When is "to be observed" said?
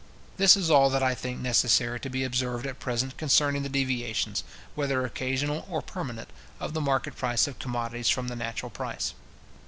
1.99-2.65